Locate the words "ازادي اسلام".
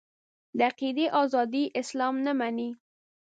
1.21-2.15